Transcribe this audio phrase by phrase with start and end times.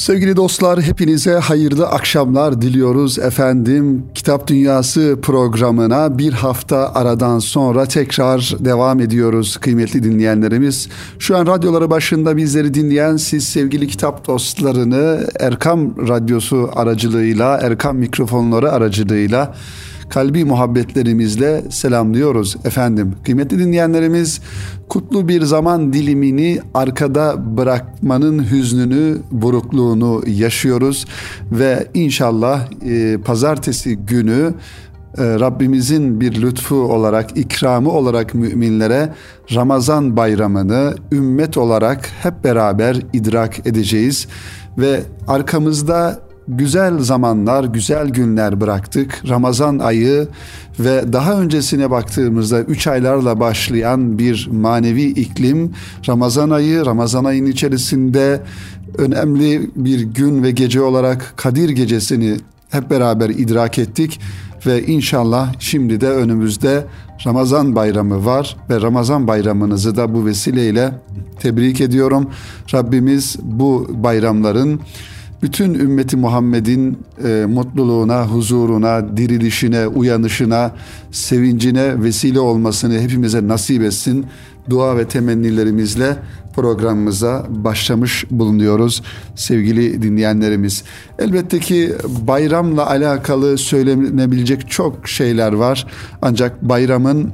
[0.00, 4.06] Sevgili dostlar hepinize hayırlı akşamlar diliyoruz efendim.
[4.14, 10.88] Kitap Dünyası programına bir hafta aradan sonra tekrar devam ediyoruz kıymetli dinleyenlerimiz.
[11.18, 18.72] Şu an radyoları başında bizleri dinleyen siz sevgili kitap dostlarını Erkam Radyosu aracılığıyla, Erkam mikrofonları
[18.72, 19.54] aracılığıyla
[20.10, 23.14] kalbi muhabbetlerimizle selamlıyoruz efendim.
[23.24, 24.40] Kıymetli dinleyenlerimiz
[24.88, 31.06] kutlu bir zaman dilimini arkada bırakmanın hüznünü, burukluğunu yaşıyoruz
[31.52, 34.54] ve inşallah e, pazartesi günü
[35.18, 39.12] e, Rabbimizin bir lütfu olarak, ikramı olarak müminlere
[39.54, 44.26] Ramazan bayramını ümmet olarak hep beraber idrak edeceğiz
[44.78, 49.22] ve arkamızda güzel zamanlar, güzel günler bıraktık.
[49.28, 50.28] Ramazan ayı
[50.80, 55.72] ve daha öncesine baktığımızda 3 aylarla başlayan bir manevi iklim
[56.08, 58.40] Ramazan ayı, Ramazan ayının içerisinde
[58.98, 62.36] önemli bir gün ve gece olarak Kadir gecesini
[62.70, 64.20] hep beraber idrak ettik
[64.66, 66.84] ve inşallah şimdi de önümüzde
[67.26, 70.92] Ramazan bayramı var ve Ramazan bayramınızı da bu vesileyle
[71.40, 72.30] tebrik ediyorum.
[72.74, 74.80] Rabbimiz bu bayramların
[75.42, 80.72] bütün ümmeti Muhammed'in e, mutluluğuna, huzuruna, dirilişine, uyanışına,
[81.12, 84.26] sevincine vesile olmasını hepimize nasip etsin.
[84.70, 86.16] Dua ve temennilerimizle
[86.54, 89.02] programımıza başlamış bulunuyoruz
[89.34, 90.84] sevgili dinleyenlerimiz.
[91.18, 91.92] Elbette ki
[92.26, 95.86] bayramla alakalı söylenebilecek çok şeyler var.
[96.22, 97.32] Ancak bayramın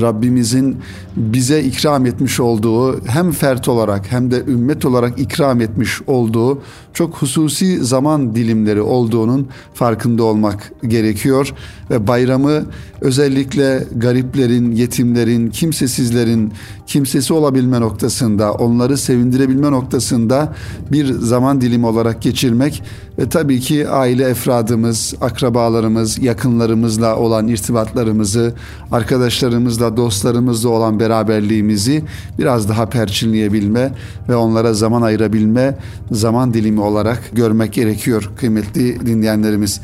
[0.00, 0.76] Rabbimizin
[1.16, 7.16] bize ikram etmiş olduğu hem fert olarak hem de ümmet olarak ikram etmiş olduğu çok
[7.16, 11.54] hususi zaman dilimleri olduğunun farkında olmak gerekiyor.
[11.90, 12.64] Ve bayramı
[13.00, 16.52] özellikle gariplerin, yetimlerin, kimsesizlerin
[16.86, 20.54] kimsesi olabilme noktasında, onları sevindirebilme noktasında
[20.92, 22.82] bir zaman dilimi olarak geçirmek
[23.18, 28.54] ve tabii ki aile efradımız, akrabalarımız, yakınlarımızla olan irtibatlarımızı,
[28.92, 32.04] arkadaşlarımızla, dostlarımızla olan beraberliğimizi
[32.38, 33.92] biraz daha perçinleyebilme
[34.28, 35.78] ve onlara zaman ayırabilme
[36.10, 39.80] zaman dilimi olarak görmek gerekiyor kıymetli dinleyenlerimiz.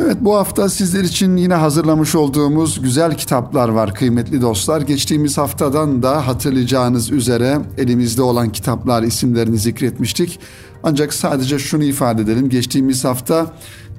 [0.00, 4.80] Evet bu hafta sizler için yine hazırlamış olduğumuz güzel kitaplar var kıymetli dostlar.
[4.80, 10.40] Geçtiğimiz haftadan da hatırlayacağınız üzere elimizde olan kitaplar isimlerini zikretmiştik.
[10.82, 12.48] Ancak sadece şunu ifade edelim.
[12.48, 13.46] Geçtiğimiz hafta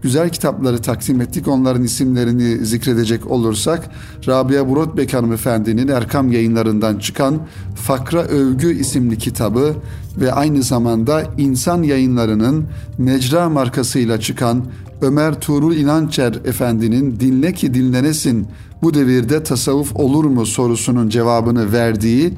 [0.01, 1.47] güzel kitapları takdim ettik.
[1.47, 3.89] Onların isimlerini zikredecek olursak
[4.27, 7.39] Rabia Burotbek hanımefendinin Erkam yayınlarından çıkan
[7.75, 9.75] Fakra Övgü isimli kitabı
[10.17, 12.65] ve aynı zamanda İnsan yayınlarının
[12.97, 14.65] Mecra markasıyla çıkan
[15.01, 18.47] Ömer Tuğrul İnançer Efendi'nin Dinle ki dinlenesin
[18.81, 22.33] bu devirde tasavvuf olur mu sorusunun cevabını verdiği ve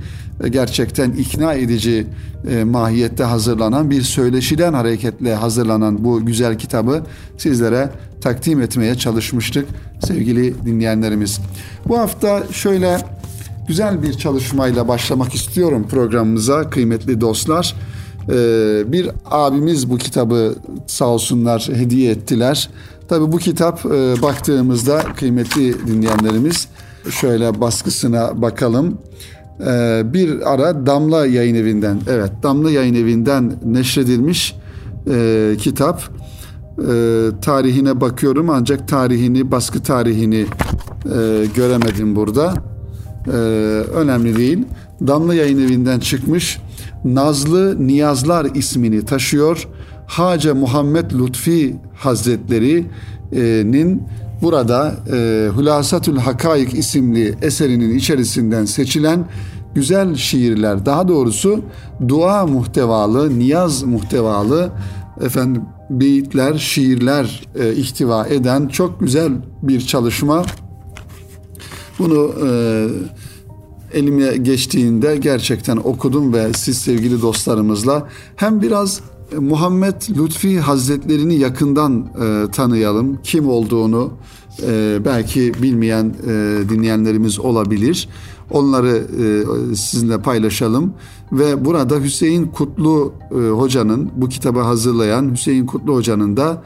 [0.49, 2.07] gerçekten ikna edici
[2.49, 7.03] e, mahiyette hazırlanan bir söyleşiden hareketle hazırlanan bu güzel kitabı
[7.37, 7.89] sizlere
[8.21, 9.65] takdim etmeye çalışmıştık
[10.07, 11.39] sevgili dinleyenlerimiz.
[11.87, 12.97] Bu hafta şöyle
[13.67, 17.75] güzel bir çalışmayla başlamak istiyorum programımıza kıymetli dostlar.
[18.29, 20.55] Ee, bir abimiz bu kitabı
[20.87, 22.69] sağ olsunlar hediye ettiler.
[23.07, 26.67] Tabi bu kitap e, baktığımızda kıymetli dinleyenlerimiz
[27.09, 28.97] şöyle baskısına bakalım.
[29.67, 34.55] Ee, bir ara Damla Yayın Evi'nden, evet Damla Yayın Evi'nden neşredilmiş
[35.11, 36.01] e, kitap.
[36.01, 36.03] E,
[37.41, 40.45] tarihine bakıyorum ancak tarihini, baskı tarihini
[41.05, 42.53] e, göremedim burada.
[43.27, 43.31] E,
[43.95, 44.65] önemli değil.
[45.07, 46.61] Damla Yayın Evi'nden çıkmış.
[47.05, 49.67] Nazlı Niyazlar ismini taşıyor.
[50.07, 54.03] Hace Muhammed Lutfi Hazretleri'nin
[54.41, 59.25] burada e, Hülasatül Hakaik isimli eserinin içerisinden seçilen
[59.75, 61.61] güzel şiirler, daha doğrusu
[62.07, 64.71] dua muhtevalı, niyaz muhtevalı
[65.21, 69.31] efendim beyitler, şiirler e, ihtiva eden çok güzel
[69.63, 70.45] bir çalışma.
[71.99, 72.87] Bunu e,
[73.93, 79.01] elime geçtiğinde gerçekten okudum ve siz sevgili dostlarımızla hem biraz
[79.39, 83.19] Muhammed Lütfi Hazretlerini yakından e, tanıyalım.
[83.23, 84.13] Kim olduğunu
[84.67, 86.29] e, belki bilmeyen e,
[86.69, 88.09] dinleyenlerimiz olabilir.
[88.49, 90.93] Onları e, sizinle paylaşalım
[91.31, 96.63] ve burada Hüseyin Kutlu e, hocanın bu kitabı hazırlayan Hüseyin Kutlu hocanın da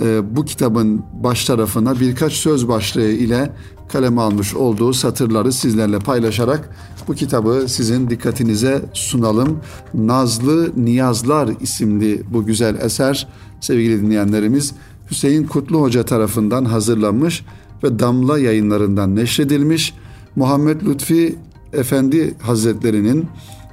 [0.00, 3.52] e, bu kitabın baş tarafına birkaç söz başlığı ile
[3.88, 6.70] kaleme almış olduğu satırları sizlerle paylaşarak
[7.08, 9.60] bu kitabı sizin dikkatinize sunalım.
[9.94, 13.28] Nazlı Niyazlar isimli bu güzel eser
[13.60, 14.72] sevgili dinleyenlerimiz
[15.10, 17.44] Hüseyin Kutlu Hoca tarafından hazırlanmış
[17.84, 19.94] ve Damla yayınlarından neşredilmiş.
[20.36, 21.36] Muhammed Lütfi
[21.72, 23.26] Efendi Hazretlerinin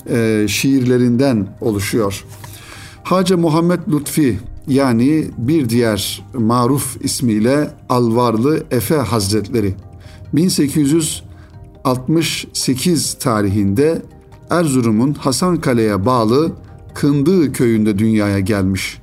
[0.09, 2.25] e, şiirlerinden oluşuyor.
[3.03, 9.75] Hacı Muhammed Lutfi yani bir diğer maruf ismiyle Alvarlı Efe Hazretleri
[10.33, 14.01] 1868 tarihinde
[14.49, 16.51] Erzurum'un Hasankale'ye bağlı
[16.93, 19.01] Kındığı köyünde dünyaya gelmiş.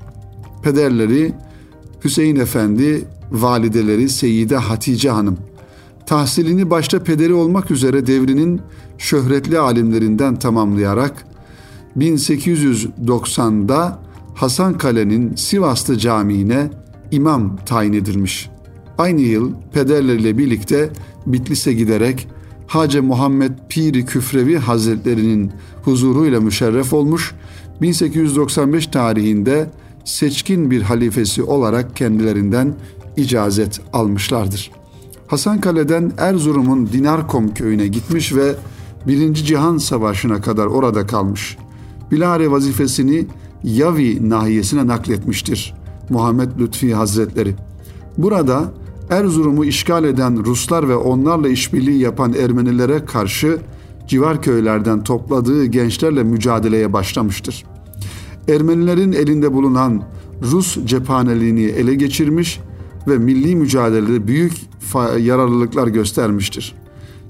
[0.62, 1.32] Pederleri
[2.04, 5.38] Hüseyin Efendi, valideleri Seyyide Hatice Hanım.
[6.06, 8.60] Tahsilini başta pederi olmak üzere devrinin
[8.98, 11.26] şöhretli alimlerinden tamamlayarak
[11.98, 13.98] 1890'da
[14.34, 16.70] Hasankale'nin Sivaslı Camii'ne
[17.10, 18.50] imam tayin edilmiş.
[19.00, 20.90] Aynı yıl pederleriyle birlikte
[21.26, 22.28] Bitlis'e giderek
[22.66, 25.52] Hacı Muhammed Piri Küfrevi Hazretlerinin
[25.82, 27.34] huzuruyla müşerref olmuş,
[27.82, 29.70] 1895 tarihinde
[30.04, 32.74] seçkin bir halifesi olarak kendilerinden
[33.16, 34.70] icazet almışlardır.
[35.26, 38.54] Hasankale'den Erzurum'un Dinarkom köyüne gitmiş ve
[39.06, 41.58] Birinci Cihan Savaşı'na kadar orada kalmış.
[42.10, 43.26] Bilare vazifesini
[43.64, 45.74] Yavi nahiyesine nakletmiştir
[46.10, 47.54] Muhammed Lütfi Hazretleri.
[48.18, 48.72] Burada
[49.10, 53.58] Erzurum'u işgal eden Ruslar ve onlarla işbirliği yapan Ermenilere karşı
[54.08, 57.64] civar köylerden topladığı gençlerle mücadeleye başlamıştır.
[58.48, 60.02] Ermenilerin elinde bulunan
[60.42, 62.60] Rus cephaneliğini ele geçirmiş
[63.08, 64.52] ve milli mücadelede büyük
[65.18, 66.74] yararlılıklar göstermiştir.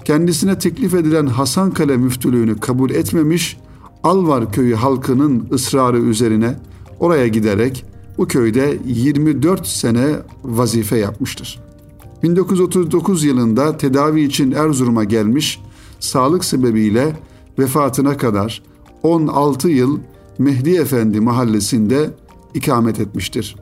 [0.05, 3.57] Kendisine teklif edilen Hasankale müftülüğünü kabul etmemiş,
[4.03, 6.55] Alvar köyü halkının ısrarı üzerine
[6.99, 7.85] oraya giderek
[8.17, 10.07] bu köyde 24 sene
[10.43, 11.70] vazife yapmıştır.
[12.23, 15.61] 1939 yılında tedavi için Erzurum'a gelmiş,
[15.99, 17.15] sağlık sebebiyle
[17.59, 18.63] vefatına kadar
[19.03, 19.99] 16 yıl
[20.37, 22.09] Mehdi Efendi mahallesinde
[22.53, 23.55] ikamet etmiştir.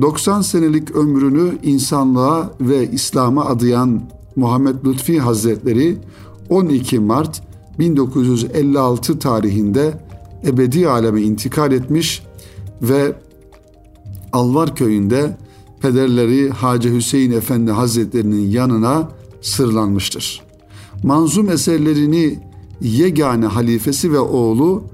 [0.00, 4.02] 90 senelik ömrünü insanlığa ve İslam'a adayan
[4.36, 5.98] Muhammed Lütfi Hazretleri
[6.50, 7.42] 12 Mart
[7.78, 10.00] 1956 tarihinde
[10.46, 12.22] ebedi aleme intikal etmiş
[12.82, 13.12] ve
[14.32, 15.36] Alvar köyünde
[15.82, 19.08] pederleri Hacı Hüseyin Efendi Hazretlerinin yanına
[19.40, 20.42] sırlanmıştır.
[21.02, 22.38] Manzum eserlerini
[22.80, 24.84] yegane halifesi ve oğlu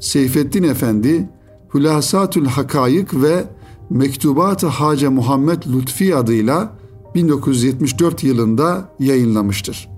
[0.00, 1.28] Seyfettin Efendi
[1.74, 3.44] Hülasatül Hakayık ve
[3.90, 6.72] Mektubat-ı Hace Muhammed Lütfi adıyla
[7.14, 9.88] 1974 yılında yayınlamıştır.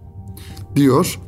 [0.76, 1.18] Diyor.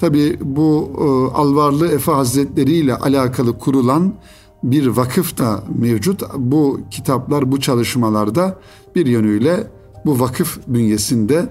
[0.00, 4.14] Tabi bu e, Alvarlı Efe Hazretleri ile alakalı kurulan
[4.62, 6.22] bir vakıf da mevcut.
[6.36, 8.58] Bu kitaplar, bu çalışmalarda
[8.94, 9.66] bir yönüyle
[10.06, 11.48] bu vakıf bünyesinde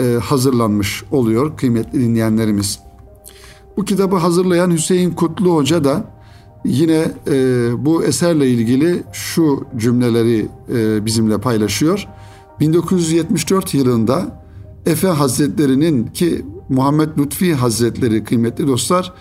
[0.00, 2.80] e, hazırlanmış oluyor kıymetli dinleyenlerimiz.
[3.76, 6.04] Bu kitabı hazırlayan Hüseyin Kutlu Hoca da
[6.64, 12.08] yine e, bu eserle ilgili şu cümleleri e, bizimle paylaşıyor.
[12.60, 14.42] 1974 yılında
[14.86, 19.12] Efe Hazretleri'nin ki Muhammed Lütfi Hazretleri kıymetli dostlar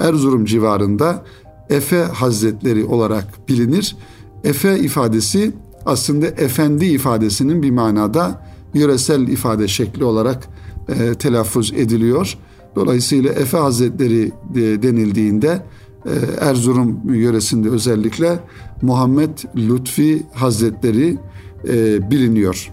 [0.00, 1.24] Erzurum civarında
[1.70, 3.96] Efe Hazretleri olarak bilinir.
[4.44, 5.52] Efe ifadesi
[5.86, 8.42] aslında efendi ifadesinin bir manada
[8.74, 10.48] yöresel ifade şekli olarak
[10.88, 12.38] e, telaffuz ediliyor.
[12.76, 15.62] Dolayısıyla Efe Hazretleri de, denildiğinde
[16.06, 16.10] e,
[16.40, 18.40] Erzurum yöresinde özellikle
[18.82, 21.18] Muhammed Lütfi Hazretleri
[21.68, 22.72] e, biliniyor.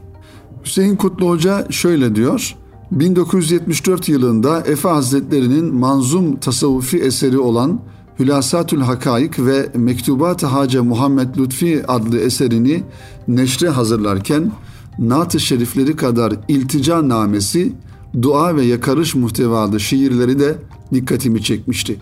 [0.66, 2.56] Hüseyin Kutlu Hoca şöyle diyor.
[2.92, 7.80] 1974 yılında Efe Hazretleri'nin manzum tasavvufi eseri olan
[8.19, 12.83] Hülasatül Hakayık ve Mektubat-ı Hace Muhammed Lütfi adlı eserini
[13.27, 14.51] neşre hazırlarken
[15.00, 17.74] Naat-ı Şerifleri kadar iltica namesi,
[18.22, 20.58] dua ve yakarış muhtevalı şiirleri de
[20.93, 22.00] dikkatimi çekmişti.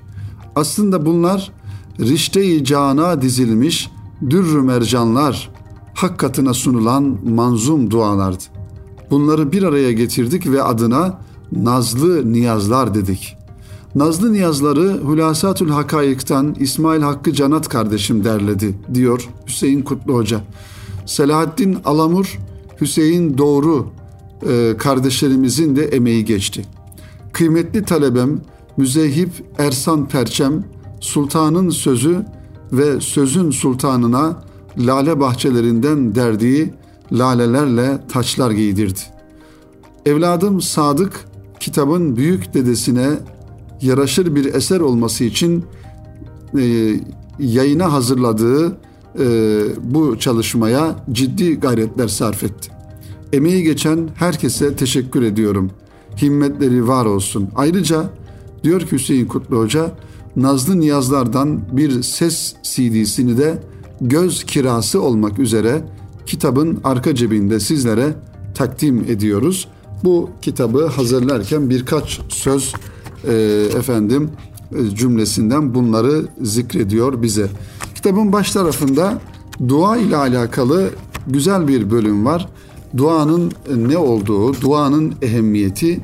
[0.56, 1.52] Aslında bunlar
[2.00, 3.90] rişte-i cana dizilmiş
[4.30, 5.50] dürrü mercanlar,
[5.94, 8.44] hak katına sunulan manzum dualardı.
[9.12, 11.20] Bunları bir araya getirdik ve adına
[11.52, 13.38] nazlı niyazlar dedik.
[13.96, 20.42] Nazlı niyazları Hülasatül Hakayık'tan İsmail Hakkı Canat kardeşim derledi diyor Hüseyin Kutlu Hoca.
[21.06, 22.40] Selahaddin Alamur,
[22.82, 23.88] Hüseyin Doğru
[24.50, 26.66] e, kardeşlerimizin de emeği geçti.
[27.34, 28.42] Kıymetli talebem
[28.78, 30.64] Müzehip Ersan Perçem,
[31.00, 32.26] Sultanın Sözü
[32.72, 34.44] ve Sözün Sultanına
[34.78, 36.74] lale bahçelerinden derdiği
[37.12, 39.00] lalelerle taçlar giydirdi.
[40.06, 41.26] Evladım Sadık
[41.60, 43.10] kitabın büyük dedesine
[43.82, 45.66] yaraşır bir eser olması için
[46.60, 46.96] e,
[47.40, 48.78] yayına hazırladığı
[49.20, 49.26] e,
[49.82, 52.72] bu çalışmaya ciddi gayretler sarf etti.
[53.34, 55.72] Emeği geçen herkese teşekkür ediyorum.
[56.22, 57.50] Himmetleri var olsun.
[57.56, 58.10] Ayrıca
[58.64, 59.92] diyor ki Hüseyin Kutlu Hoca,
[60.36, 63.64] Nazlı Niyazlardan bir ses CD'sini de
[64.02, 65.82] göz kirası olmak üzere
[66.26, 68.14] kitabın arka cebinde sizlere
[68.56, 69.68] takdim ediyoruz.
[70.04, 72.74] Bu kitabı hazırlarken birkaç söz
[73.28, 73.34] e,
[73.78, 74.30] efendim
[74.76, 77.48] e, cümlesinden bunları zikrediyor bize.
[77.96, 79.22] Kitabın baş tarafında
[79.68, 80.90] dua ile alakalı
[81.28, 82.50] güzel bir bölüm var.
[82.98, 83.52] Duanın
[83.88, 86.02] ne olduğu, duanın ehemmiyeti,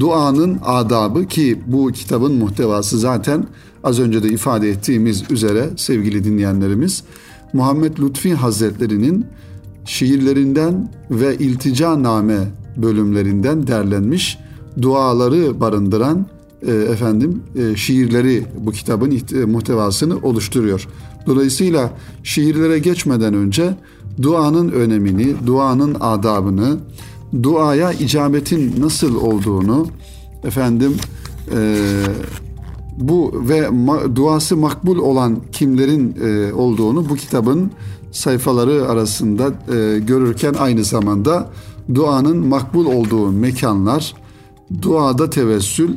[0.00, 3.46] duanın adabı ki bu kitabın muhtevası zaten
[3.84, 7.04] az önce de ifade ettiğimiz üzere sevgili dinleyenlerimiz
[7.52, 9.26] Muhammed Lütfi Hazretleri'nin
[9.84, 12.38] şiirlerinden ve iltica name
[12.76, 14.38] bölümlerinden derlenmiş
[14.82, 16.26] duaları barındıran
[16.92, 20.88] efendim e, şiirleri bu kitabın e, muhtevasını oluşturuyor.
[21.26, 21.90] Dolayısıyla
[22.22, 23.74] şiirlere geçmeden önce
[24.22, 26.76] duanın önemini, duanın adabını,
[27.42, 29.86] duaya icabetin nasıl olduğunu
[30.44, 30.96] efendim
[31.56, 31.76] e,
[32.96, 37.70] bu ve ma, duası makbul olan kimlerin e, olduğunu bu kitabın
[38.12, 41.50] sayfaları arasında e, görürken aynı zamanda
[41.94, 44.14] duanın makbul olduğu mekanlar,
[44.82, 45.90] duada tevessül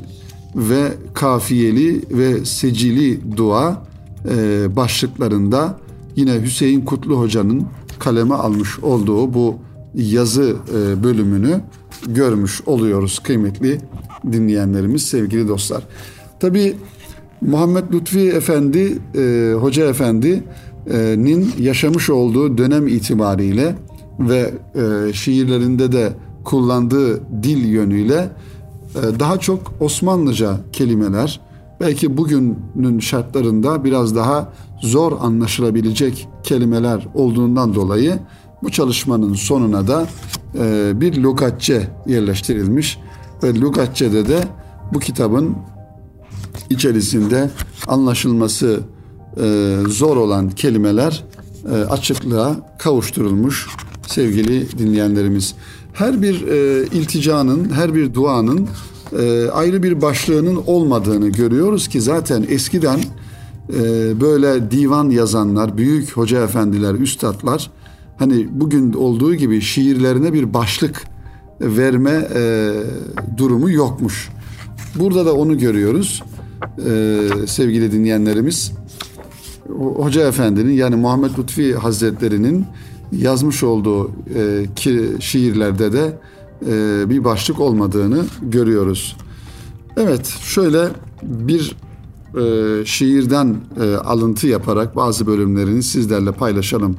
[0.55, 3.83] ve kafiyeli ve secili dua
[4.29, 5.79] e, başlıklarında
[6.15, 7.65] yine Hüseyin Kutlu Hoca'nın
[7.99, 9.55] kaleme almış olduğu bu
[9.95, 11.61] yazı e, bölümünü
[12.07, 13.77] görmüş oluyoruz kıymetli
[14.31, 15.83] dinleyenlerimiz, sevgili dostlar.
[16.39, 16.75] Tabi
[17.41, 23.75] Muhammed Lütfi Efendi, e, Hoca Efendi'nin yaşamış olduğu dönem itibariyle
[24.19, 26.13] ve e, şiirlerinde de
[26.43, 28.29] kullandığı dil yönüyle
[28.95, 31.39] daha çok Osmanlıca kelimeler,
[31.79, 38.19] belki bugünün şartlarında biraz daha zor anlaşılabilecek kelimeler olduğundan dolayı
[38.63, 40.07] bu çalışmanın sonuna da
[40.59, 42.99] e, bir lügatçe yerleştirilmiş
[43.43, 44.43] ve lügatçede de
[44.93, 45.55] bu kitabın
[46.69, 47.49] içerisinde
[47.87, 48.79] anlaşılması
[49.41, 51.23] e, zor olan kelimeler
[51.71, 53.67] e, açıklığa kavuşturulmuş
[54.07, 55.55] sevgili dinleyenlerimiz.
[55.93, 58.67] Her bir e, ilticanın, her bir duanın
[59.19, 62.99] e, ayrı bir başlığının olmadığını görüyoruz ki zaten eskiden
[63.73, 63.81] e,
[64.21, 67.71] böyle divan yazanlar, büyük hoca efendiler, üstadlar
[68.17, 71.03] hani bugün olduğu gibi şiirlerine bir başlık
[71.61, 72.73] verme e,
[73.37, 74.29] durumu yokmuş.
[74.95, 76.23] Burada da onu görüyoruz
[76.89, 78.71] e, sevgili dinleyenlerimiz.
[79.77, 82.65] Hoca Efendi'nin yani Muhammed Lütfi Hazretleri'nin
[83.11, 86.17] yazmış olduğu e, ki, şiirlerde de
[86.67, 89.17] e, bir başlık olmadığını görüyoruz.
[89.97, 90.87] Evet şöyle
[91.23, 91.75] bir
[92.37, 96.97] e, şiirden e, alıntı yaparak bazı bölümlerini sizlerle paylaşalım.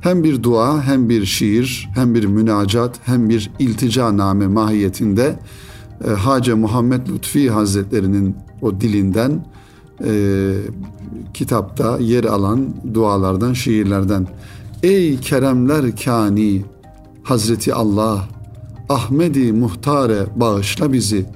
[0.00, 5.38] Hem bir dua hem bir şiir hem bir münacat hem bir iltica name mahiyetinde
[6.08, 9.44] e, Hace Muhammed Lütfi Hazretleri'nin o dilinden
[10.04, 10.52] e,
[11.34, 14.26] kitapta yer alan dualardan, şiirlerden
[14.82, 16.64] Ey keremler kani
[17.22, 18.28] Hazreti Allah
[18.88, 21.26] Ahmedi muhtare bağışla bizi.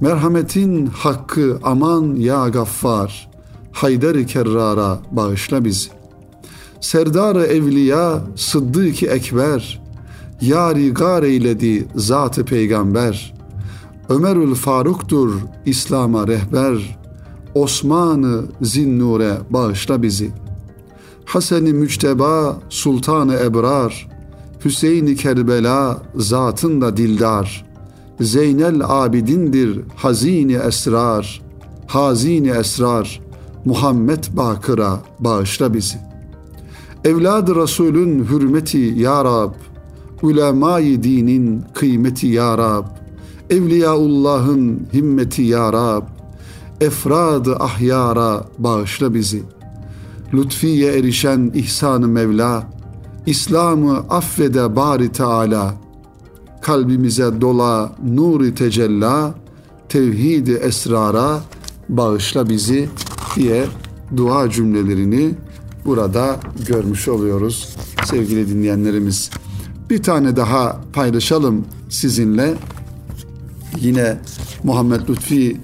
[0.00, 3.30] Merhametin hakkı aman ya gaffar
[3.72, 5.88] Haydar-ı Kerrara bağışla bizi.
[6.80, 9.82] Serdar-ı Evliya Sıddık-ı Ekber
[10.40, 13.34] Yari gar eyledi zat-ı peygamber.
[14.08, 15.34] Ömerül Faruk'tur
[15.66, 16.98] İslam'a rehber
[17.54, 20.41] Osman'ı Zinnure bağışla bizi.''
[21.24, 24.08] Hasen-i Müçteba Sultanı Ebrar,
[24.64, 27.64] Hüseyin-i Kerbela zatında dildar,
[28.20, 31.42] Zeynel Abidindir hazini esrar,
[31.86, 33.20] hazini esrar,
[33.64, 35.98] Muhammed Bakır'a bağışla bizi.
[37.04, 39.52] Evlad-ı Resulün hürmeti ya Rab,
[40.22, 42.84] ulemayı dinin kıymeti ya Rab,
[43.50, 46.02] Evliyaullah'ın himmeti ya Rab,
[46.80, 49.61] efrad-ı ahyara bağışla bizi.''
[50.34, 52.70] Lütfiye erişen ihsanı Mevla,
[53.26, 55.74] İslam'ı affede bari Teala,
[56.60, 59.34] kalbimize dola nuri tecella,
[59.88, 61.40] tevhidi esrara
[61.88, 62.88] bağışla bizi
[63.36, 63.64] diye
[64.16, 65.34] dua cümlelerini
[65.84, 69.30] burada görmüş oluyoruz sevgili dinleyenlerimiz.
[69.90, 72.54] Bir tane daha paylaşalım sizinle.
[73.80, 74.18] Yine
[74.64, 75.56] Muhammed Lütfi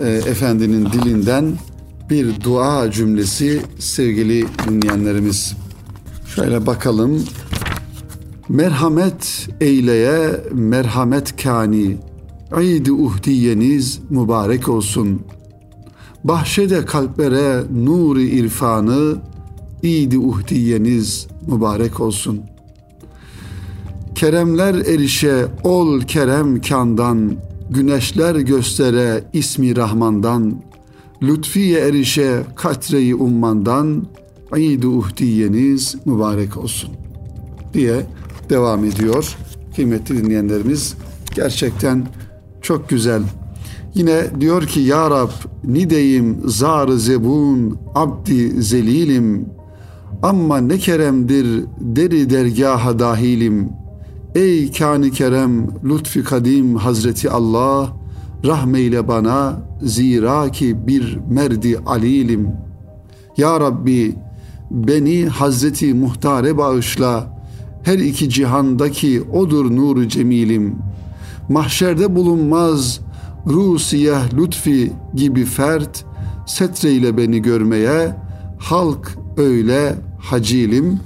[0.00, 1.54] e, Efendi'nin dilinden
[2.10, 5.56] bir dua cümlesi sevgili dinleyenlerimiz.
[6.34, 7.24] Şöyle bakalım.
[8.48, 11.96] Merhamet eyleye merhamet kani.
[12.62, 15.22] İd-i uhdiyeniz mübarek olsun.
[16.24, 19.16] Bahşede kalplere nuri irfanı.
[19.82, 22.40] İd-i uhdiyeniz mübarek olsun.
[24.14, 27.36] Keremler erişe ol kerem kandan.
[27.70, 30.69] Güneşler göstere ismi Rahman'dan
[31.22, 34.06] lütfiye erişe katreyi ummandan
[34.56, 36.90] İd-i uhdiyeniz mübarek olsun
[37.74, 38.06] diye
[38.50, 39.36] devam ediyor.
[39.76, 40.94] Kıymetli dinleyenlerimiz
[41.34, 42.06] gerçekten
[42.62, 43.22] çok güzel.
[43.94, 45.30] Yine diyor ki Ya Rab
[45.64, 49.48] nideyim zar zebun abdi zelilim
[50.22, 53.68] ama ne keremdir deri dergaha dahilim
[54.34, 57.99] Ey kani kerem lütfi kadim Hazreti Allah
[58.44, 62.48] rahmeyle bana zira ki bir merdi alilim.
[63.36, 64.14] Ya Rabbi
[64.70, 67.40] beni Hazreti Muhtare bağışla.
[67.82, 70.74] Her iki cihandaki odur nuru cemilim.
[71.48, 73.00] Mahşerde bulunmaz
[73.46, 76.04] Rusiyah lütfi gibi fert
[76.46, 78.16] setreyle beni görmeye
[78.58, 81.00] halk öyle hacilim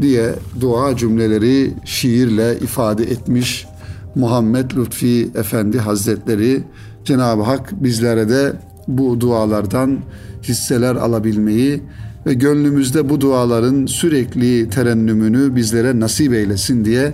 [0.00, 3.66] diye dua cümleleri şiirle ifade etmiş
[4.14, 6.62] Muhammed Lütfi Efendi Hazretleri
[7.04, 8.52] Cenab-ı Hak bizlere de
[8.88, 9.98] bu dualardan
[10.42, 11.82] hisseler alabilmeyi
[12.26, 17.12] ve gönlümüzde bu duaların sürekli terennümünü bizlere nasip eylesin diye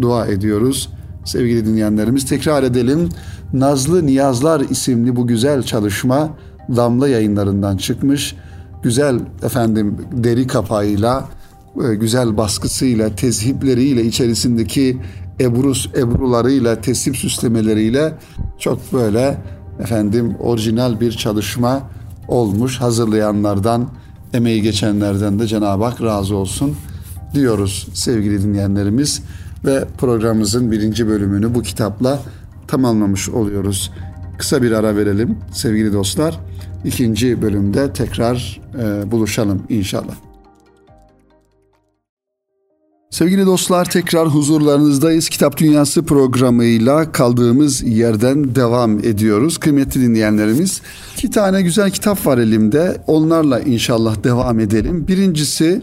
[0.00, 0.88] dua ediyoruz.
[1.24, 3.08] Sevgili dinleyenlerimiz tekrar edelim.
[3.52, 6.30] Nazlı Niyazlar isimli bu güzel çalışma
[6.76, 8.34] Damla yayınlarından çıkmış.
[8.82, 11.28] Güzel efendim deri kapağıyla,
[11.84, 14.98] e, güzel baskısıyla, tezhipleriyle, içerisindeki
[15.40, 18.14] ebrus ebrularıyla, tesip süslemeleriyle
[18.58, 19.38] çok böyle
[19.80, 21.82] efendim orijinal bir çalışma
[22.28, 22.80] olmuş.
[22.80, 23.88] Hazırlayanlardan,
[24.34, 26.76] emeği geçenlerden de Cenab-ı Hak razı olsun
[27.34, 29.22] diyoruz sevgili dinleyenlerimiz
[29.64, 32.22] ve programımızın birinci bölümünü bu kitapla
[32.68, 33.92] tamamlamış oluyoruz.
[34.38, 36.40] Kısa bir ara verelim sevgili dostlar.
[36.84, 40.25] İkinci bölümde tekrar e, buluşalım inşallah.
[43.16, 45.28] Sevgili dostlar tekrar huzurlarınızdayız.
[45.28, 49.58] Kitap Dünyası programıyla kaldığımız yerden devam ediyoruz.
[49.58, 50.82] Kıymetli dinleyenlerimiz
[51.16, 53.02] iki tane güzel kitap var elimde.
[53.06, 55.08] Onlarla inşallah devam edelim.
[55.08, 55.82] Birincisi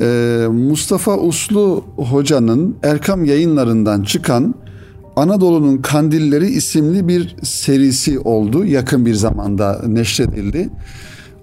[0.00, 0.06] e,
[0.50, 4.54] Mustafa Uslu Hoca'nın Erkam yayınlarından çıkan
[5.16, 8.64] Anadolu'nun Kandilleri isimli bir serisi oldu.
[8.64, 10.70] Yakın bir zamanda neşredildi.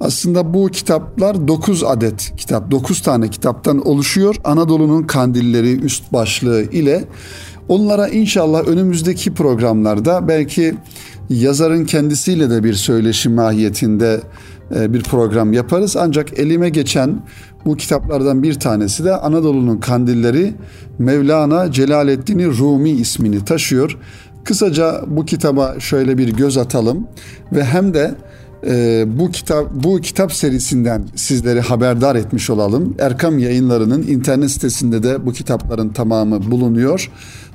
[0.02, 4.36] Aslında bu kitaplar 9 adet kitap, 9 tane kitaptan oluşuyor.
[4.44, 7.04] Anadolu'nun Kandilleri üst başlığı ile
[7.70, 10.76] onlara inşallah önümüzdeki programlarda belki
[11.30, 14.22] yazarın kendisiyle de bir söyleşi mahiyetinde
[14.76, 15.98] e, bir program yaparız.
[15.98, 17.22] Ancak elime geçen
[17.66, 20.54] bu kitaplardan bir tanesi de Anadolu'nun Kandilleri
[21.00, 23.98] Mevlana Celaleddin Rumi ismini taşıyor.
[24.44, 27.08] Kısaca bu kitaba şöyle bir göz atalım
[27.54, 28.16] ve hem de
[28.68, 32.96] e, bu kitap bu kitap serisinden sizleri haberdar etmiş olalım.
[33.00, 37.12] Erkam Yayınları'nın internet sitesinde de bu kitapların tamamı bulunuyor.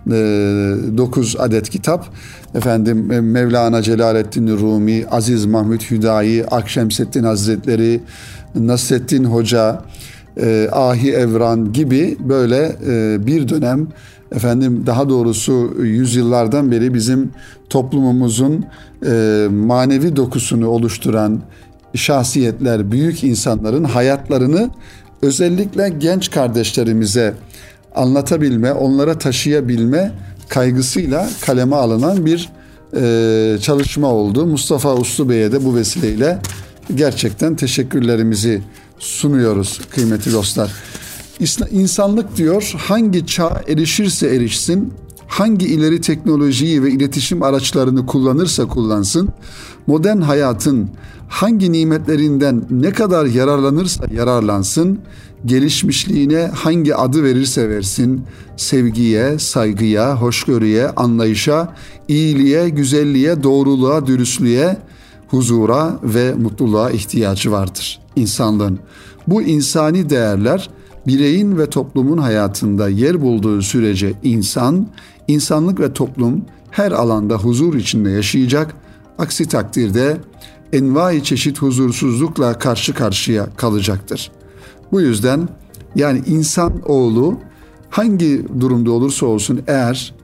[0.06, 2.08] 9 e, adet kitap.
[2.54, 8.00] Efendim e, Mevlana Celaleddin Rumi, Aziz Mahmut Hüdayi, Akşemseddin Hazretleri,
[8.54, 9.82] Nasreddin Hoca,
[10.40, 12.76] e, Ahi Evran gibi böyle
[13.26, 13.88] bir dönem
[14.32, 17.30] efendim daha doğrusu yüzyıllardan beri bizim
[17.70, 18.64] toplumumuzun
[19.50, 21.40] manevi dokusunu oluşturan
[21.94, 24.70] şahsiyetler, büyük insanların hayatlarını
[25.22, 27.34] özellikle genç kardeşlerimize
[27.94, 30.12] anlatabilme, onlara taşıyabilme
[30.48, 32.48] kaygısıyla kaleme alınan bir
[32.96, 34.46] e, çalışma oldu.
[34.46, 36.38] Mustafa Uslu Bey'e de bu vesileyle
[36.94, 38.62] gerçekten teşekkürlerimizi
[38.98, 40.72] sunuyoruz kıymetli dostlar.
[41.70, 44.92] İnsanlık diyor hangi çağ erişirse erişsin,
[45.26, 49.28] hangi ileri teknolojiyi ve iletişim araçlarını kullanırsa kullansın,
[49.86, 50.90] modern hayatın
[51.28, 54.98] hangi nimetlerinden ne kadar yararlanırsa yararlansın,
[55.46, 58.24] gelişmişliğine hangi adı verirse versin,
[58.56, 61.74] sevgiye, saygıya, hoşgörüye, anlayışa,
[62.08, 64.76] iyiliğe, güzelliğe, doğruluğa, dürüstlüğe,
[65.28, 68.78] huzura ve mutluluğa ihtiyacı vardır insanlığın.
[69.26, 70.70] Bu insani değerler
[71.06, 74.86] bireyin ve toplumun hayatında yer bulduğu sürece insan,
[75.28, 78.74] insanlık ve toplum her alanda huzur içinde yaşayacak.
[79.18, 80.16] Aksi takdirde
[80.72, 84.30] envai çeşit huzursuzlukla karşı karşıya kalacaktır.
[84.92, 85.48] Bu yüzden
[85.94, 87.38] yani insan oğlu
[87.90, 90.14] hangi durumda olursa olsun eğer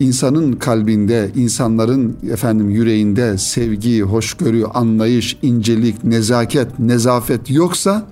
[0.00, 8.06] insanın kalbinde, insanların efendim yüreğinde sevgi, hoşgörü, anlayış, incelik, nezaket, nezafet yoksa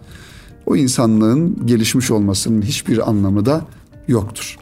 [0.67, 3.67] o insanlığın gelişmiş olmasının hiçbir anlamı da
[4.09, 4.59] yoktur.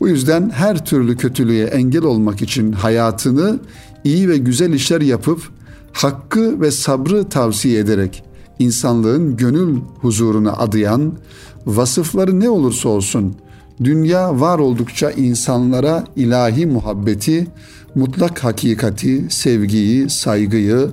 [0.00, 3.58] Bu yüzden her türlü kötülüğe engel olmak için hayatını
[4.04, 5.40] iyi ve güzel işler yapıp
[5.92, 8.24] hakkı ve sabrı tavsiye ederek
[8.58, 11.12] insanlığın gönül huzuruna adayan,
[11.66, 13.34] vasıfları ne olursa olsun
[13.84, 17.46] dünya var oldukça insanlara ilahi muhabbeti,
[17.94, 20.88] mutlak hakikati, sevgiyi, saygıyı,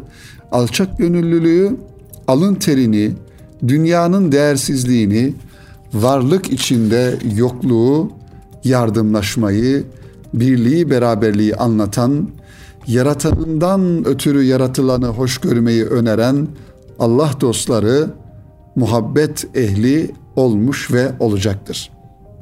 [0.52, 1.76] alçak gönüllülüğü,
[2.28, 3.12] alın terini,
[3.68, 5.34] dünyanın değersizliğini,
[5.94, 8.12] varlık içinde yokluğu,
[8.64, 9.84] yardımlaşmayı,
[10.34, 12.28] birliği, beraberliği anlatan,
[12.88, 16.48] yaratanından ötürü yaratılanı hoş görmeyi öneren
[17.00, 18.10] Allah dostları
[18.76, 21.92] muhabbet ehli olmuş ve olacaktır.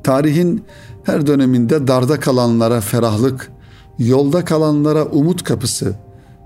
[0.04, 0.64] Tarihin
[1.04, 3.52] her döneminde darda kalanlara ferahlık,
[4.00, 5.94] yolda kalanlara umut kapısı,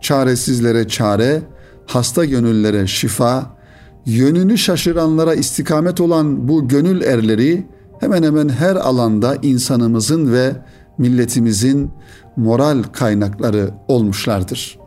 [0.01, 1.41] çaresizlere çare,
[1.85, 3.55] hasta gönüllere şifa,
[4.05, 7.65] yönünü şaşıranlara istikamet olan bu gönül erleri
[7.99, 10.51] hemen hemen her alanda insanımızın ve
[10.97, 11.91] milletimizin
[12.37, 14.79] moral kaynakları olmuşlardır.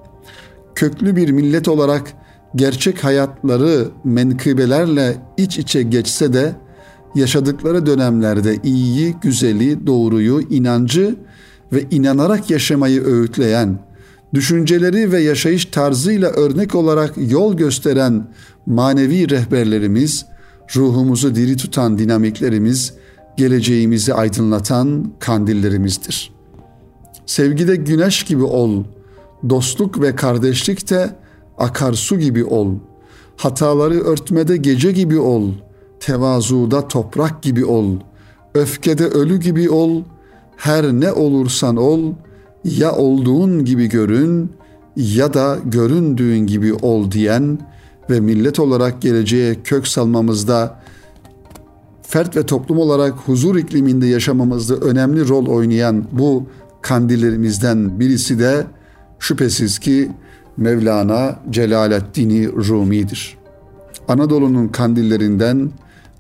[0.74, 2.12] Köklü bir millet olarak
[2.57, 6.52] gerçek hayatları menkıbelerle iç içe geçse de
[7.14, 11.16] yaşadıkları dönemlerde iyiyi, güzeli, doğruyu, inancı
[11.72, 13.79] ve inanarak yaşamayı öğütleyen,
[14.37, 18.29] düşünceleri ve yaşayış tarzıyla örnek olarak yol gösteren
[18.66, 20.27] manevi rehberlerimiz,
[20.77, 22.94] ruhumuzu diri tutan dinamiklerimiz,
[23.37, 26.33] geleceğimizi aydınlatan kandillerimizdir.
[27.27, 28.85] Sevgide güneş gibi ol,
[29.49, 31.11] dostluk ve kardeşlikte
[31.59, 32.75] akarsu gibi ol.
[33.37, 35.53] Hataları örtmede gece gibi ol,
[36.01, 37.96] tevazuda toprak gibi ol.
[38.55, 40.03] Öfkede ölü gibi ol,
[40.57, 42.12] her ne olursan ol,
[42.64, 44.53] ya olduğun gibi görün
[44.97, 47.59] ya da göründüğün gibi ol diyen
[48.11, 50.81] ve millet olarak geleceğe kök salmamızda
[52.03, 56.47] fert ve toplum olarak huzur ikliminde yaşamamızda önemli rol oynayan bu
[56.83, 58.66] kandillerimizden birisi de
[59.19, 60.11] şüphesiz ki
[60.57, 63.37] Mevlana Celaleddin Rumi'dir.
[64.09, 65.71] Anadolu'nun kandillerinden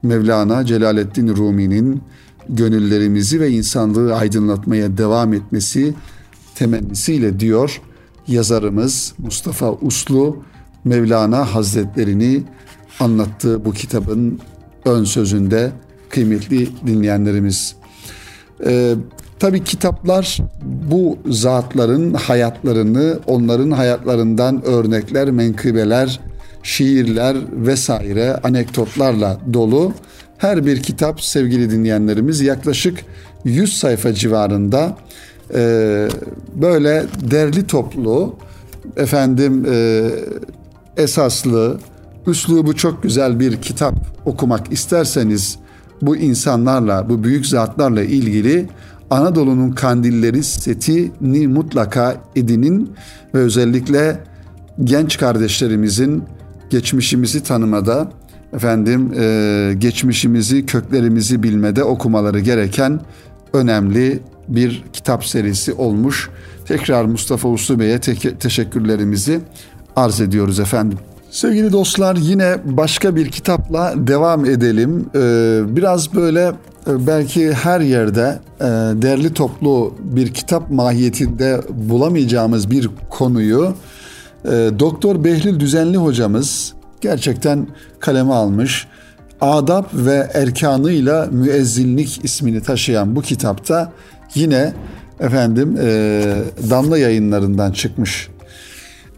[0.02, 2.02] Mevlana Celaleddin Rumi'nin
[2.48, 5.94] gönüllerimizi ve insanlığı aydınlatmaya devam etmesi
[6.56, 7.80] temennisiyle diyor
[8.28, 10.42] yazarımız Mustafa Uslu
[10.84, 12.42] Mevlana Hazretlerini
[13.00, 14.40] anlattığı bu kitabın
[14.84, 15.72] ön sözünde
[16.08, 17.76] kıymetli dinleyenlerimiz.
[18.66, 18.94] Ee,
[19.38, 20.38] Tabi kitaplar
[20.90, 26.20] bu zatların hayatlarını, onların hayatlarından örnekler, menkıbeler,
[26.62, 29.92] şiirler vesaire anekdotlarla dolu.
[30.38, 33.04] Her bir kitap sevgili dinleyenlerimiz yaklaşık
[33.44, 34.96] 100 sayfa civarında
[35.54, 36.08] e,
[36.54, 38.34] böyle derli toplu,
[38.96, 40.08] efendim e,
[40.96, 41.78] esaslı,
[42.26, 45.58] üslubu çok güzel bir kitap okumak isterseniz
[46.02, 48.68] bu insanlarla, bu büyük zatlarla ilgili
[49.10, 52.92] Anadolu'nun kandilleri setini mutlaka edinin
[53.34, 54.20] ve özellikle
[54.84, 56.24] genç kardeşlerimizin
[56.70, 58.10] geçmişimizi tanımada,
[58.52, 63.00] efendim e, geçmişimizi, köklerimizi bilmede okumaları gereken
[63.52, 66.30] önemli bir kitap serisi olmuş.
[66.66, 69.40] Tekrar Mustafa Uslu Bey'e te- teşekkürlerimizi
[69.96, 70.98] arz ediyoruz efendim.
[71.30, 75.06] Sevgili dostlar yine başka bir kitapla devam edelim.
[75.14, 76.52] Ee, biraz böyle
[76.86, 78.64] e, belki her yerde e,
[79.02, 83.74] derli toplu bir kitap mahiyetinde bulamayacağımız bir konuyu
[84.44, 87.66] e, Doktor Behlül Düzenli hocamız gerçekten
[88.00, 88.86] kaleme almış.
[89.40, 93.92] Adab ve erkanıyla müezzinlik ismini taşıyan bu kitapta
[94.34, 94.72] yine
[95.20, 95.76] efendim
[96.70, 98.28] damla yayınlarından çıkmış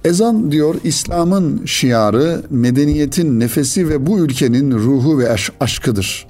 [0.05, 6.27] Ezan diyor İslam'ın şiarı, medeniyetin nefesi ve bu ülkenin ruhu ve aşkıdır.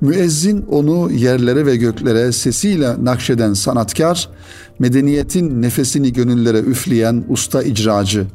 [0.00, 4.28] Müezzin onu yerlere ve göklere sesiyle nakşeden sanatkar,
[4.78, 8.26] medeniyetin nefesini gönüllere üfleyen usta icracı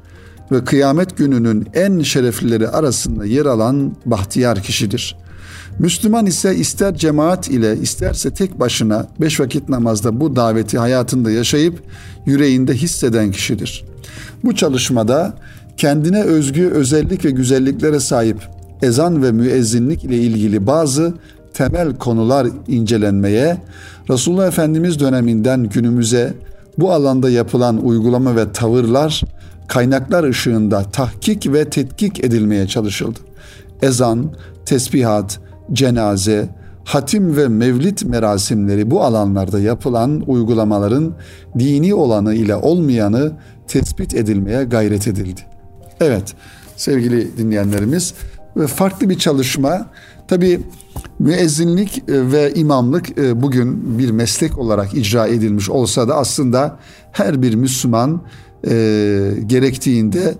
[0.51, 5.17] ve kıyamet gününün en şereflileri arasında yer alan bahtiyar kişidir.
[5.80, 11.84] Müslüman ise ister cemaat ile isterse tek başına beş vakit namazda bu daveti hayatında yaşayıp
[12.26, 13.96] yüreğinde hisseden kişidir.''
[14.46, 15.34] Bu çalışmada
[15.78, 18.38] kendine özgü özellik ve güzelliklere sahip
[18.82, 21.14] ezan ve müezzinlik ile ilgili bazı
[21.54, 23.58] temel konular incelenmeye,
[24.10, 26.34] Resulullah Efendimiz döneminden günümüze
[26.78, 29.22] bu alanda yapılan uygulama ve tavırlar
[29.68, 33.20] kaynaklar ışığında tahkik ve tetkik edilmeye çalışıldı.
[33.82, 34.32] Ezan,
[34.66, 35.40] tesbihat,
[35.73, 36.49] cenaze,
[36.84, 41.13] hatim ve mevlit merasimleri bu alanlarda yapılan uygulamaların
[41.60, 43.32] dini olanı ile olmayanı
[43.67, 45.41] tespit edilmeye gayret edildi.
[45.99, 46.34] Evet
[46.75, 48.13] sevgili dinleyenlerimiz
[48.58, 49.86] ve farklı bir çalışma
[50.28, 50.62] tabi
[51.19, 56.80] müezzinlik e, ve imamlık e, bugün bir meslek olarak icra edilmiş olsa da aslında
[57.12, 58.21] her bir Müslüman
[58.67, 58.71] e,
[59.45, 60.36] gerektiğinde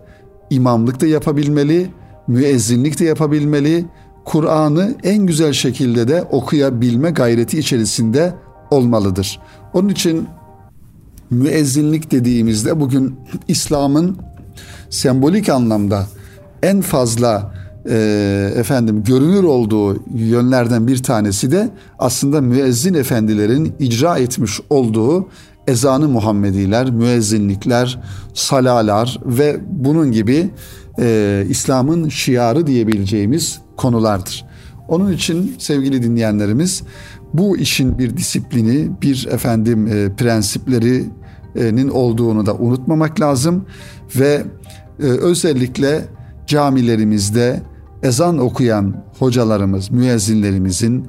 [0.49, 1.88] imamlık da yapabilmeli,
[2.27, 3.85] müezzinlik de yapabilmeli,
[4.25, 8.33] Kur'an'ı en güzel şekilde de okuyabilme gayreti içerisinde
[8.71, 9.39] olmalıdır.
[9.73, 10.27] Onun için
[11.29, 13.15] müezzinlik dediğimizde bugün
[13.47, 14.17] İslam'ın
[14.89, 16.07] sembolik anlamda
[16.63, 17.53] en fazla
[17.89, 25.27] e, efendim görünür olduğu yönlerden bir tanesi de aslında müezzin efendilerin icra etmiş olduğu
[25.67, 27.99] ezanı Muhammediler, müezzinlikler,
[28.33, 30.49] salalar ve bunun gibi
[30.99, 34.45] e, İslam'ın şiarı diyebileceğimiz konulardır.
[34.88, 36.83] Onun için sevgili dinleyenlerimiz
[37.33, 43.65] bu işin bir disiplini, bir efendim e, prensiplerinin olduğunu da unutmamak lazım
[44.15, 44.43] ve
[44.99, 46.05] e, özellikle
[46.47, 47.61] camilerimizde
[48.03, 51.07] ezan okuyan hocalarımız, müezzinlerimizin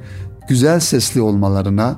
[0.48, 1.96] güzel sesli olmalarına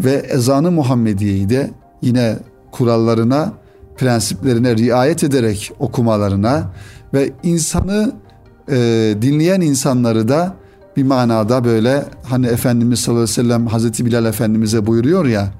[0.00, 1.70] ve ezanı Muhammediye'yi de
[2.02, 2.38] yine
[2.70, 3.52] kurallarına,
[3.96, 6.72] prensiplerine riayet ederek okumalarına
[7.14, 8.12] ve insanı
[8.70, 8.76] e,
[9.22, 10.56] dinleyen insanları da
[10.96, 15.52] bir manada böyle hani Efendimiz sallallahu aleyhi ve sellem Hazreti Bilal Efendimiz'e buyuruyor ya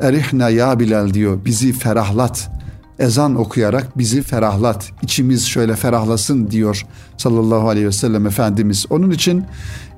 [0.00, 2.50] Erihna ya Bilal diyor bizi ferahlat
[2.98, 9.44] ezan okuyarak bizi ferahlat içimiz şöyle ferahlasın diyor sallallahu aleyhi ve sellem Efendimiz onun için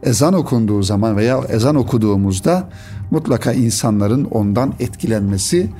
[0.03, 2.69] ezan okunduğu zaman veya ezan okuduğumuzda
[3.11, 5.71] mutlaka insanların ondan etkilenmesi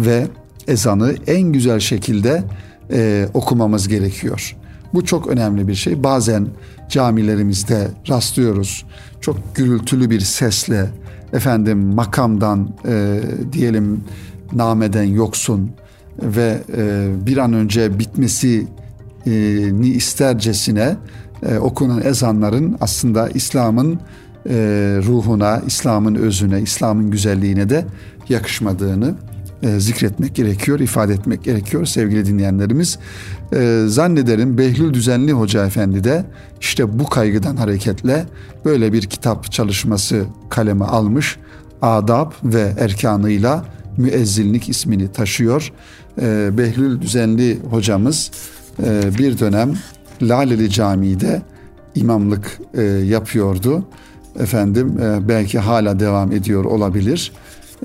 [0.00, 0.26] ve
[0.68, 2.44] ezanı en güzel şekilde
[2.92, 4.56] e, okumamız gerekiyor.
[4.94, 6.02] Bu çok önemli bir şey.
[6.02, 6.46] Bazen
[6.88, 8.86] camilerimizde rastlıyoruz.
[9.20, 10.90] Çok gürültülü bir sesle
[11.32, 13.20] efendim makamdan e,
[13.52, 14.04] diyelim
[14.52, 15.70] nameden yoksun
[16.22, 18.66] ve e, bir an önce bitmesini
[19.88, 20.96] istercesine
[21.48, 24.00] e, okunan ezanların aslında İslam'ın
[24.48, 24.54] e,
[25.06, 27.84] ruhuna, İslam'ın özüne, İslam'ın güzelliğine de
[28.28, 29.14] yakışmadığını
[29.62, 32.98] e, zikretmek gerekiyor, ifade etmek gerekiyor sevgili dinleyenlerimiz.
[33.52, 36.24] E, zannederim Behlül Düzenli Hoca Efendi de
[36.60, 38.26] işte bu kaygıdan hareketle
[38.64, 41.36] böyle bir kitap çalışması kaleme almış.
[41.82, 43.64] Adab ve erkanıyla
[43.96, 45.72] müezzinlik ismini taşıyor.
[46.22, 48.30] E, Behlül Düzenli hocamız
[49.18, 49.74] bir dönem
[50.22, 51.42] Laleli Camii'de
[51.94, 52.60] imamlık
[53.04, 53.84] yapıyordu.
[54.40, 57.32] Efendim belki hala devam ediyor olabilir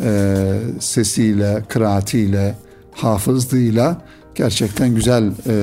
[0.01, 0.45] e,
[0.79, 2.56] sesiyle, kıraatiyle,
[2.91, 4.01] hafızlığıyla
[4.36, 5.53] gerçekten güzel e,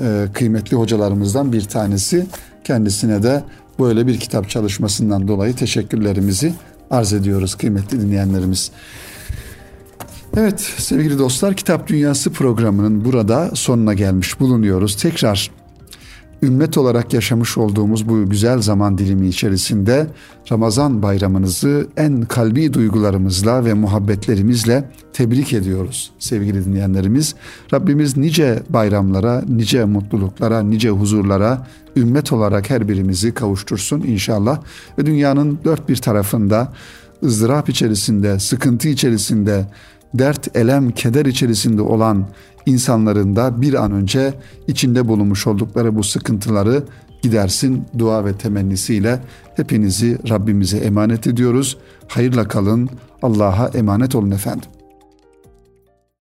[0.00, 2.26] e, kıymetli hocalarımızdan bir tanesi.
[2.64, 3.42] Kendisine de
[3.78, 6.54] böyle bir kitap çalışmasından dolayı teşekkürlerimizi
[6.90, 8.70] arz ediyoruz kıymetli dinleyenlerimiz.
[10.36, 14.96] Evet sevgili dostlar Kitap Dünyası programının burada sonuna gelmiş bulunuyoruz.
[14.96, 15.50] Tekrar
[16.42, 20.06] ümmet olarak yaşamış olduğumuz bu güzel zaman dilimi içerisinde
[20.52, 27.34] Ramazan bayramınızı en kalbi duygularımızla ve muhabbetlerimizle tebrik ediyoruz sevgili dinleyenlerimiz.
[27.74, 34.60] Rabbimiz nice bayramlara, nice mutluluklara, nice huzurlara ümmet olarak her birimizi kavuştursun inşallah.
[34.98, 36.72] Ve dünyanın dört bir tarafında
[37.24, 39.66] ızdırap içerisinde, sıkıntı içerisinde,
[40.14, 42.28] dert, elem, keder içerisinde olan
[42.66, 44.34] insanların da bir an önce
[44.66, 46.82] içinde bulunmuş oldukları bu sıkıntıları
[47.22, 49.20] gidersin dua ve temennisiyle
[49.56, 51.76] hepinizi Rabbimize emanet ediyoruz.
[52.08, 52.88] Hayırla kalın.
[53.22, 54.79] Allah'a emanet olun efendim.